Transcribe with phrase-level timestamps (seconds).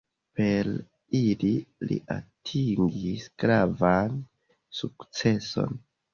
[0.37, 0.69] Per
[1.19, 1.51] ili
[1.91, 4.19] li atingis gravan
[4.81, 5.81] sukceson.